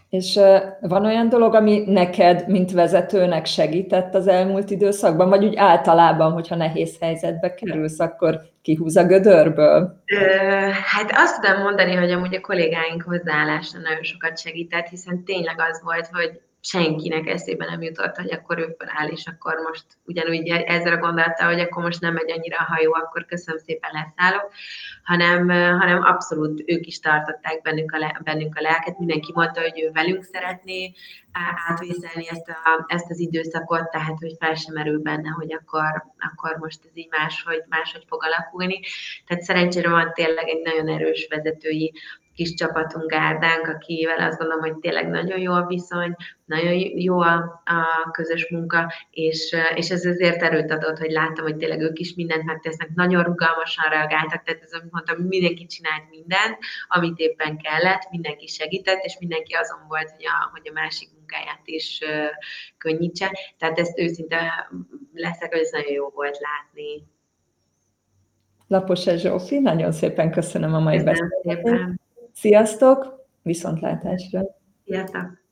És 0.09 0.39
van 0.81 1.05
olyan 1.05 1.29
dolog, 1.29 1.53
ami 1.53 1.83
neked, 1.85 2.47
mint 2.47 2.71
vezetőnek 2.71 3.45
segített 3.45 4.15
az 4.15 4.27
elmúlt 4.27 4.69
időszakban, 4.69 5.29
vagy 5.29 5.45
úgy 5.45 5.55
általában, 5.55 6.31
hogyha 6.31 6.55
nehéz 6.55 6.97
helyzetbe 6.99 7.53
kerülsz, 7.53 7.99
akkor 7.99 8.39
kihúz 8.61 8.95
a 8.95 9.05
gödörből? 9.05 10.03
Hát 10.85 11.11
azt 11.13 11.41
tudom 11.41 11.61
mondani, 11.61 11.95
hogy 11.95 12.11
amúgy 12.11 12.35
a 12.35 12.41
kollégáink 12.41 13.03
hozzáállása 13.03 13.77
nagyon 13.77 14.03
sokat 14.03 14.39
segített, 14.39 14.87
hiszen 14.87 15.23
tényleg 15.23 15.55
az 15.69 15.81
volt, 15.83 16.09
hogy 16.11 16.41
senkinek 16.65 17.27
eszébe 17.27 17.65
nem 17.65 17.81
jutott, 17.81 18.15
hogy 18.15 18.31
akkor 18.31 18.59
ő 18.59 18.75
feláll, 18.77 19.07
és 19.07 19.25
akkor 19.25 19.55
most 19.67 19.85
ugyanúgy 20.05 20.47
ezzel 20.47 20.97
gondolta, 20.97 21.45
hogy 21.45 21.59
akkor 21.59 21.83
most 21.83 22.01
nem 22.01 22.13
megy 22.13 22.31
annyira 22.31 22.57
a 22.57 22.73
hajó, 22.73 22.93
akkor 22.93 23.25
köszönöm 23.25 23.59
szépen 23.59 23.91
leszállok, 23.93 24.51
hanem, 25.03 25.49
hanem 25.79 26.01
abszolút 26.03 26.63
ők 26.65 26.85
is 26.85 26.99
tartották 26.99 27.61
bennünk 27.61 27.91
a, 27.91 28.21
bennünk 28.23 28.57
a 28.57 28.61
lelket, 28.61 28.99
mindenki 28.99 29.31
mondta, 29.33 29.61
hogy 29.61 29.81
ő 29.81 29.91
velünk 29.91 30.23
szeretné 30.23 30.93
átvészelni 31.67 32.27
ezt, 32.29 32.49
a, 32.49 32.85
ezt 32.87 33.09
az 33.09 33.19
időszakot, 33.19 33.89
tehát 33.89 34.17
hogy 34.19 34.35
fel 34.39 34.55
sem 34.55 34.73
merül 34.73 35.01
benne, 35.01 35.29
hogy 35.29 35.53
akkor, 35.53 36.03
akkor 36.31 36.57
most 36.57 36.79
ez 36.85 36.91
így 36.97 37.09
máshogy, 37.09 37.63
máshogy 37.69 38.03
fog 38.07 38.23
alakulni. 38.23 38.79
Tehát 39.25 39.43
szerencsére 39.43 39.89
van 39.89 40.11
tényleg 40.13 40.47
egy 40.47 40.61
nagyon 40.61 40.87
erős 40.87 41.27
vezetői 41.29 41.93
kis 42.35 42.53
csapatunk 42.53 43.09
Gárdánk, 43.09 43.67
akivel 43.67 44.19
azt 44.19 44.37
gondolom, 44.37 44.61
hogy 44.61 44.75
tényleg 44.75 45.09
nagyon 45.09 45.39
jó 45.39 45.53
a 45.53 45.65
viszony, 45.65 46.15
nagyon 46.45 46.73
jó 46.95 47.19
a, 47.19 47.61
a 47.65 48.11
közös 48.11 48.49
munka, 48.49 48.93
és, 49.11 49.55
és 49.75 49.89
ez 49.89 50.05
azért 50.05 50.41
erőt 50.41 50.71
adott, 50.71 50.97
hogy 50.97 51.11
láttam, 51.11 51.45
hogy 51.45 51.57
tényleg 51.57 51.81
ők 51.81 51.99
is 51.99 52.13
mindent 52.15 52.43
megtesznek, 52.43 52.89
nagyon 52.95 53.23
rugalmasan 53.23 53.89
reagáltak, 53.89 54.43
tehát 54.43 54.63
ez, 54.63 54.73
amit 54.73 54.91
mondtam, 54.91 55.17
mindenki 55.17 55.65
csinált 55.65 56.09
mindent, 56.09 56.57
amit 56.87 57.17
éppen 57.17 57.57
kellett, 57.57 58.09
mindenki 58.11 58.47
segített, 58.47 59.03
és 59.03 59.17
mindenki 59.19 59.53
azon 59.53 59.79
volt, 59.87 60.11
hogy 60.11 60.25
a, 60.25 60.49
hogy 60.51 60.69
a 60.69 60.73
másik 60.73 61.09
munkáját 61.17 61.61
is 61.63 61.99
könnyítse. 62.77 63.37
Tehát 63.57 63.79
ezt 63.79 63.99
őszinte 63.99 64.69
leszek, 65.13 65.51
hogy 65.51 65.61
ez 65.61 65.71
nagyon 65.71 65.91
jó 65.93 66.09
volt 66.09 66.37
látni. 66.39 67.11
Lapos 68.67 69.03
Zsófi, 69.03 69.59
nagyon 69.59 69.91
szépen 69.91 70.31
köszönöm 70.31 70.73
a 70.73 70.79
mai 70.79 71.03
beszélgetést. 71.03 72.01
Sziasztok, 72.33 73.25
viszontlátásra! 73.41 74.41
Sziasztok! 74.85 75.42